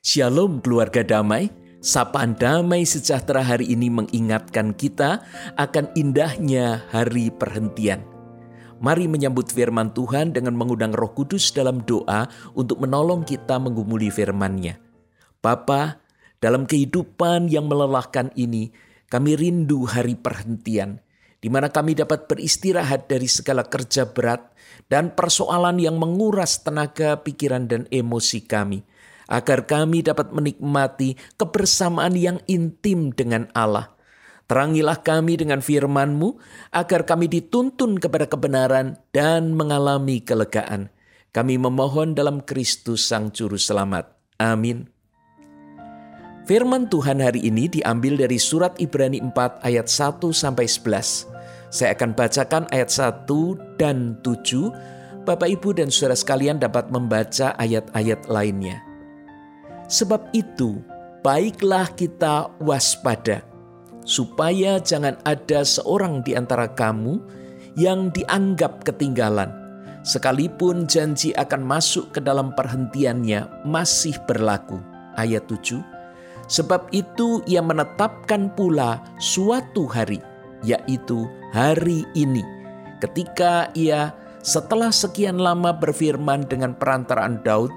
[0.00, 1.52] Shalom keluarga damai,
[1.84, 5.20] sapaan damai sejahtera hari ini mengingatkan kita
[5.60, 8.00] akan indahnya hari perhentian.
[8.80, 14.80] Mari menyambut firman Tuhan dengan mengundang roh kudus dalam doa untuk menolong kita menggumuli firman-Nya.
[15.44, 16.00] Bapa,
[16.40, 18.72] dalam kehidupan yang melelahkan ini,
[19.12, 21.04] kami rindu hari perhentian,
[21.44, 24.48] di mana kami dapat beristirahat dari segala kerja berat
[24.88, 28.80] dan persoalan yang menguras tenaga, pikiran, dan emosi kami
[29.30, 33.94] agar kami dapat menikmati kebersamaan yang intim dengan Allah.
[34.50, 36.34] Terangilah kami dengan firman-Mu,
[36.74, 40.90] agar kami dituntun kepada kebenaran dan mengalami kelegaan.
[41.30, 44.10] Kami memohon dalam Kristus Sang Juru Selamat.
[44.42, 44.90] Amin.
[46.50, 51.30] Firman Tuhan hari ini diambil dari surat Ibrani 4 ayat 1 sampai 11.
[51.70, 53.30] Saya akan bacakan ayat 1
[53.78, 55.22] dan 7.
[55.22, 58.89] Bapak Ibu dan Saudara sekalian dapat membaca ayat-ayat lainnya.
[59.90, 60.78] Sebab itu,
[61.26, 63.42] baiklah kita waspada,
[64.06, 67.18] supaya jangan ada seorang di antara kamu
[67.74, 69.50] yang dianggap ketinggalan,
[70.06, 74.78] sekalipun janji akan masuk ke dalam perhentiannya masih berlaku.
[75.18, 75.82] Ayat 7
[76.46, 80.22] Sebab itu ia menetapkan pula suatu hari,
[80.62, 82.46] yaitu hari ini,
[83.02, 87.70] ketika ia setelah sekian lama berfirman dengan perantaraan Daud,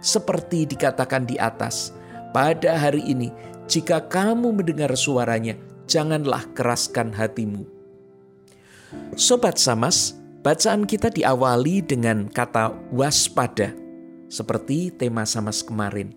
[0.00, 1.94] seperti dikatakan di atas,
[2.30, 3.32] pada hari ini
[3.68, 7.68] jika kamu mendengar suaranya, janganlah keraskan hatimu.
[9.12, 13.76] Sobat Samas, bacaan kita diawali dengan kata waspada,
[14.32, 16.16] seperti tema Samas kemarin.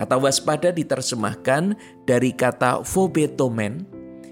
[0.00, 1.76] Kata waspada diterjemahkan
[2.08, 3.84] dari kata phobetomen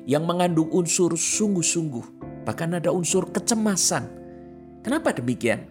[0.08, 4.08] yang mengandung unsur sungguh-sungguh, bahkan ada unsur kecemasan.
[4.80, 5.68] Kenapa demikian?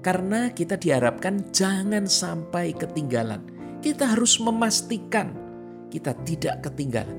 [0.00, 3.44] Karena kita diharapkan jangan sampai ketinggalan.
[3.84, 5.36] Kita harus memastikan
[5.90, 7.18] kita tidak ketinggalan.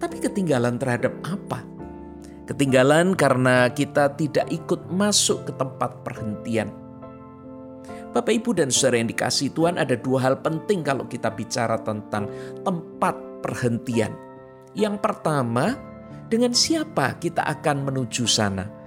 [0.00, 1.62] Tapi ketinggalan terhadap apa?
[2.48, 6.72] Ketinggalan karena kita tidak ikut masuk ke tempat perhentian.
[8.08, 12.24] Bapak, ibu, dan saudara yang dikasih Tuhan, ada dua hal penting kalau kita bicara tentang
[12.64, 13.14] tempat
[13.44, 14.16] perhentian.
[14.72, 15.76] Yang pertama,
[16.32, 18.77] dengan siapa kita akan menuju sana?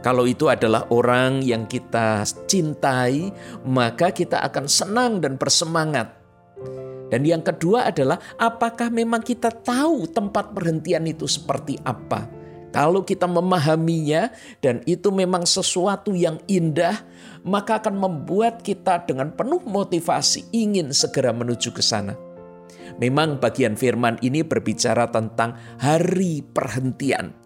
[0.00, 3.28] Kalau itu adalah orang yang kita cintai,
[3.68, 6.16] maka kita akan senang dan bersemangat.
[7.10, 12.30] Dan yang kedua adalah apakah memang kita tahu tempat perhentian itu seperti apa?
[12.70, 14.30] Kalau kita memahaminya
[14.62, 17.02] dan itu memang sesuatu yang indah,
[17.42, 22.14] maka akan membuat kita dengan penuh motivasi ingin segera menuju ke sana.
[23.02, 27.39] Memang bagian firman ini berbicara tentang hari perhentian.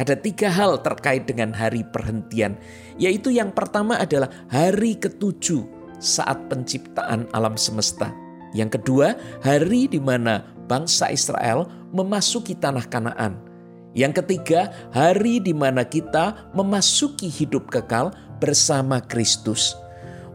[0.00, 2.56] Ada tiga hal terkait dengan hari perhentian,
[2.96, 5.60] yaitu yang pertama adalah hari ketujuh
[6.00, 8.08] saat penciptaan alam semesta.
[8.56, 9.12] Yang kedua,
[9.44, 13.44] hari di mana bangsa Israel memasuki tanah Kanaan.
[13.92, 18.08] Yang ketiga, hari di mana kita memasuki hidup kekal
[18.40, 19.76] bersama Kristus.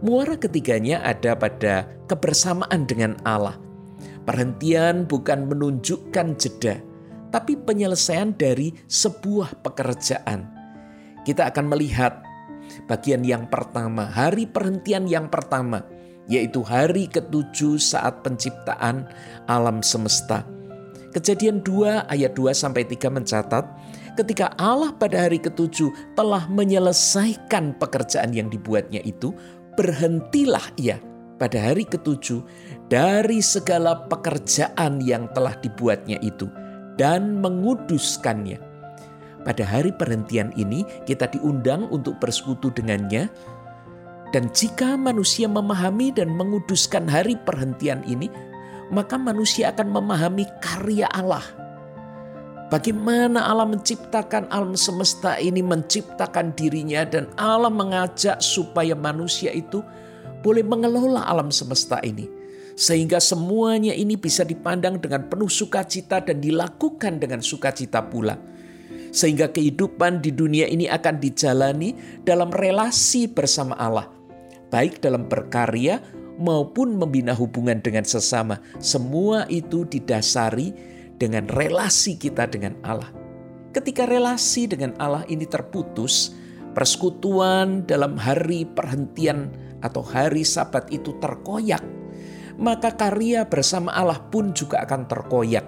[0.05, 3.57] Muara ketiganya ada pada kebersamaan dengan Allah.
[4.29, 6.77] Perhentian bukan menunjukkan jeda,
[7.35, 10.47] tapi penyelesaian dari sebuah pekerjaan.
[11.27, 12.23] Kita akan melihat
[12.87, 15.83] bagian yang pertama, hari perhentian yang pertama,
[16.31, 19.11] yaitu hari ketujuh saat penciptaan
[19.51, 20.47] alam semesta.
[21.11, 23.67] Kejadian 2 ayat 2 sampai 3 mencatat,
[24.15, 29.35] ketika Allah pada hari ketujuh telah menyelesaikan pekerjaan yang dibuatnya itu,
[29.75, 31.03] berhentilah ia
[31.35, 32.47] pada hari ketujuh
[32.87, 36.47] dari segala pekerjaan yang telah dibuatnya itu
[36.95, 38.59] dan menguduskannya.
[39.45, 43.29] Pada hari perhentian ini kita diundang untuk bersekutu dengannya
[44.33, 48.27] dan jika manusia memahami dan menguduskan hari perhentian ini,
[48.91, 51.45] maka manusia akan memahami karya Allah.
[52.67, 59.85] Bagaimana Allah menciptakan alam semesta ini, menciptakan dirinya, dan Allah mengajak supaya manusia itu
[60.43, 62.27] boleh mengelola alam semesta ini
[62.75, 68.35] sehingga semuanya ini bisa dipandang dengan penuh sukacita dan dilakukan dengan sukacita pula.
[69.15, 71.95] Sehingga kehidupan di dunia ini akan dijalani
[72.27, 74.11] dalam relasi bersama Allah,
[74.67, 76.03] baik dalam berkarya
[76.35, 78.59] maupun membina hubungan dengan sesama.
[78.83, 80.75] Semua itu didasari
[81.15, 83.07] dengan relasi kita dengan Allah.
[83.71, 86.35] Ketika relasi dengan Allah ini terputus,
[86.75, 89.47] persekutuan dalam hari perhentian
[89.79, 91.94] atau hari Sabat itu terkoyak
[92.55, 95.65] maka karya bersama Allah pun juga akan terkoyak.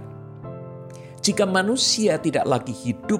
[1.22, 3.20] Jika manusia tidak lagi hidup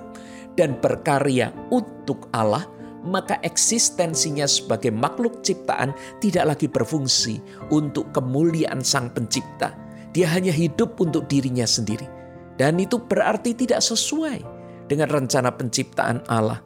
[0.56, 2.64] dan berkarya untuk Allah,
[3.04, 7.40] maka eksistensinya sebagai makhluk ciptaan tidak lagi berfungsi
[7.72, 9.76] untuk kemuliaan Sang Pencipta.
[10.12, 12.08] Dia hanya hidup untuk dirinya sendiri,
[12.56, 14.42] dan itu berarti tidak sesuai
[14.88, 16.64] dengan rencana penciptaan Allah.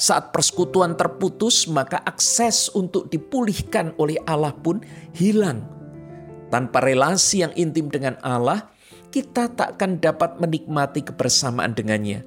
[0.00, 4.80] Saat persekutuan terputus, maka akses untuk dipulihkan oleh Allah pun
[5.12, 5.79] hilang.
[6.50, 8.74] Tanpa relasi yang intim dengan Allah,
[9.14, 12.26] kita tak akan dapat menikmati kebersamaan dengannya.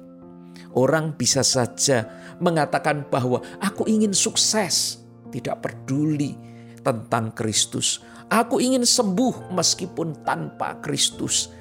[0.74, 2.08] Orang bisa saja
[2.40, 6.34] mengatakan bahwa aku ingin sukses, tidak peduli
[6.80, 8.02] tentang Kristus.
[8.32, 11.52] Aku ingin sembuh meskipun tanpa Kristus.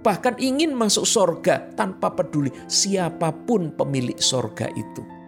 [0.00, 5.20] Bahkan ingin masuk sorga tanpa peduli siapa pun pemilik sorga itu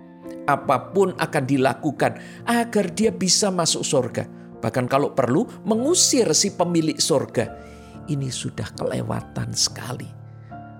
[0.47, 2.19] apa pun akan dilakukan
[2.51, 4.27] agar dia bisa masuk surga.
[4.63, 7.51] Bahkan kalau perlu mengusir si pemilik surga.
[8.07, 10.07] Ini sudah kelewatan sekali.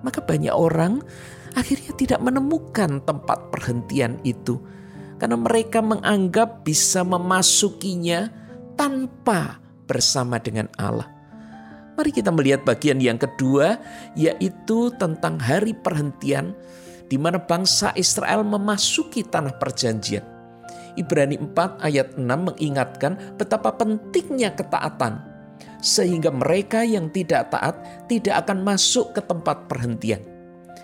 [0.03, 1.03] Maka banyak orang
[1.59, 4.63] akhirnya tidak menemukan tempat perhentian itu.
[5.19, 8.31] Karena mereka menganggap bisa memasukinya
[8.75, 11.07] tanpa bersama dengan Allah.
[11.93, 13.79] Mari kita melihat bagian yang kedua,
[14.17, 16.57] yaitu tentang hari perhentian
[17.13, 20.32] di mana bangsa Israel memasuki tanah perjanjian.
[20.97, 25.33] Ibrani 4 ayat 6 mengingatkan betapa pentingnya ketaatan
[25.83, 27.75] sehingga mereka yang tidak taat
[28.07, 30.23] tidak akan masuk ke tempat perhentian.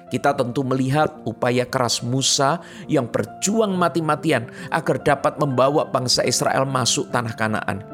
[0.09, 7.13] Kita tentu melihat upaya keras Musa yang berjuang mati-matian agar dapat membawa bangsa Israel masuk
[7.13, 7.85] tanah Kanaan.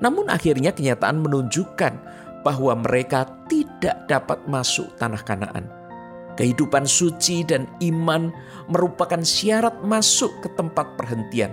[0.00, 1.94] Namun akhirnya kenyataan menunjukkan
[2.40, 5.79] bahwa mereka tidak dapat masuk tanah Kanaan.
[6.38, 8.30] Kehidupan suci dan iman
[8.70, 11.52] merupakan syarat masuk ke tempat perhentian.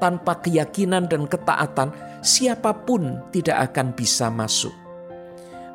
[0.00, 1.92] Tanpa keyakinan dan ketaatan,
[2.24, 4.72] siapa pun tidak akan bisa masuk.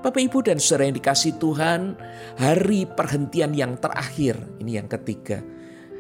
[0.06, 1.98] Bapak, ibu, dan saudara yang dikasih Tuhan,
[2.38, 5.42] hari perhentian yang terakhir, ini yang ketiga,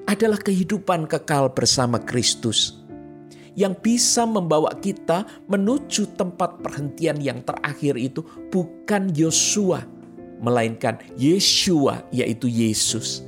[0.05, 2.85] adalah kehidupan kekal bersama Kristus
[3.57, 8.21] yang bisa membawa kita menuju tempat perhentian yang terakhir itu
[8.51, 9.81] bukan Yosua,
[10.39, 13.23] melainkan Yeshua, yaitu Yesus.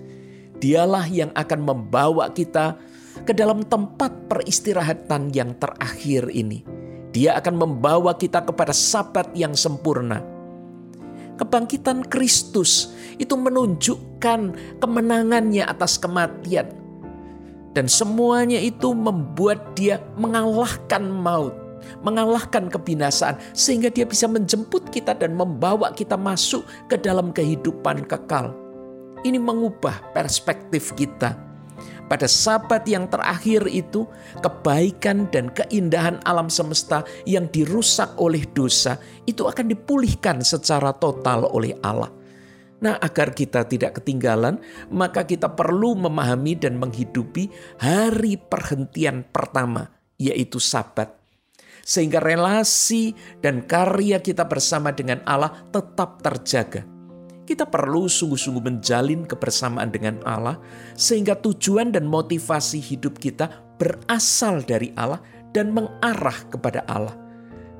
[0.57, 2.77] Dialah yang akan membawa kita
[3.23, 6.65] ke dalam tempat peristirahatan yang terakhir ini.
[7.13, 10.21] Dia akan membawa kita kepada sabat yang sempurna.
[11.37, 14.39] Kebangkitan Kristus itu menunjukkan
[14.81, 16.73] kemenangannya atas kematian.
[17.77, 21.66] Dan semuanya itu membuat dia mengalahkan maut
[22.03, 28.53] mengalahkan kebinasaan sehingga dia bisa menjemput kita dan membawa kita masuk ke dalam kehidupan kekal.
[29.25, 31.47] Ini mengubah perspektif kita.
[32.07, 34.07] Pada sabat yang terakhir itu,
[34.39, 38.95] kebaikan dan keindahan alam semesta yang dirusak oleh dosa
[39.27, 42.07] itu akan dipulihkan secara total oleh Allah.
[42.77, 44.61] Nah, agar kita tidak ketinggalan,
[44.93, 47.51] maka kita perlu memahami dan menghidupi
[47.81, 51.11] hari perhentian pertama, yaitu Sabat
[51.87, 56.83] sehingga relasi dan karya kita bersama dengan Allah tetap terjaga.
[57.47, 60.59] Kita perlu sungguh-sungguh menjalin kebersamaan dengan Allah,
[60.99, 63.47] sehingga tujuan dan motivasi hidup kita
[63.79, 65.23] berasal dari Allah
[65.55, 67.15] dan mengarah kepada Allah.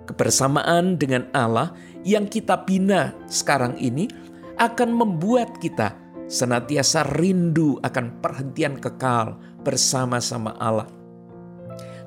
[0.07, 1.75] Kebersamaan dengan Allah
[2.07, 4.07] yang kita bina sekarang ini
[4.56, 6.00] akan membuat kita
[6.31, 9.36] senantiasa rindu akan perhentian kekal
[9.68, 10.97] bersama-sama Allah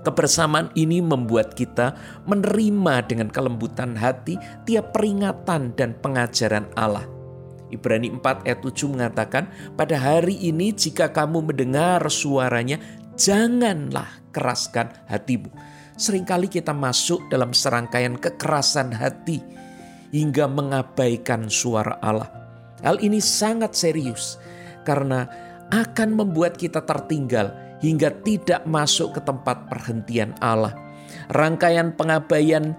[0.01, 1.93] Kebersamaan ini membuat kita
[2.25, 7.05] menerima dengan kelembutan hati tiap peringatan dan pengajaran Allah.
[7.69, 12.81] Ibrani 4 ayat 7 mengatakan, pada hari ini jika kamu mendengar suaranya,
[13.15, 15.53] janganlah keraskan hatimu.
[16.01, 19.45] Seringkali kita masuk dalam serangkaian kekerasan hati
[20.17, 22.33] hingga mengabaikan suara Allah.
[22.81, 24.41] Hal ini sangat serius
[24.89, 25.29] karena
[25.71, 30.77] akan membuat kita tertinggal hingga tidak masuk ke tempat perhentian Allah.
[31.33, 32.77] Rangkaian pengabaian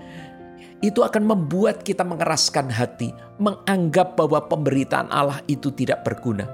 [0.81, 6.49] itu akan membuat kita mengeraskan hati, menganggap bahwa pemberitaan Allah itu tidak berguna.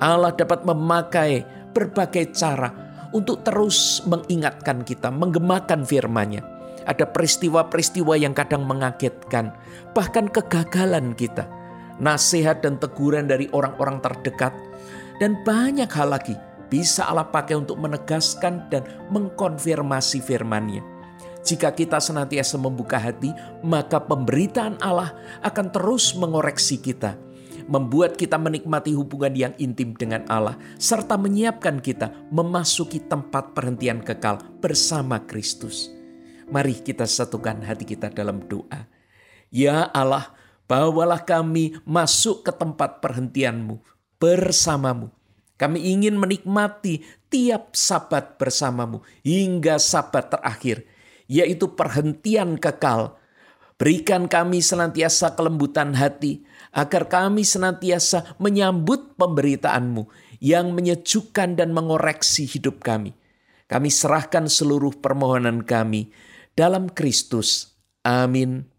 [0.00, 2.72] Allah dapat memakai berbagai cara
[3.12, 6.42] untuk terus mengingatkan kita, menggemakan firman-Nya.
[6.88, 9.52] Ada peristiwa-peristiwa yang kadang mengagetkan,
[9.92, 11.44] bahkan kegagalan kita.
[12.00, 14.56] Nasihat dan teguran dari orang-orang terdekat,
[15.20, 16.32] dan banyak hal lagi
[16.70, 20.80] bisa Allah pakai untuk menegaskan dan mengkonfirmasi firman-Nya.
[21.42, 23.34] Jika kita senantiasa membuka hati,
[23.66, 27.18] maka pemberitaan Allah akan terus mengoreksi kita,
[27.66, 34.38] membuat kita menikmati hubungan yang intim dengan Allah, serta menyiapkan kita memasuki tempat perhentian kekal
[34.60, 35.90] bersama Kristus.
[36.52, 38.84] Mari kita satukan hati kita dalam doa.
[39.48, 40.30] Ya Allah,
[40.68, 43.80] bawalah kami masuk ke tempat perhentianmu
[44.20, 45.19] bersamamu
[45.60, 50.88] Kami ingin menikmati tiap sabat bersamamu hingga sabat terakhir,
[51.28, 53.20] yaitu perhentian kekal.
[53.76, 60.08] Berikan kami senantiasa kelembutan hati, agar kami senantiasa menyambut pemberitaanmu
[60.40, 63.12] yang menyejukkan dan mengoreksi hidup kami.
[63.68, 66.08] Kami serahkan seluruh permohonan kami
[66.56, 67.76] dalam Kristus.
[68.00, 68.69] Amin.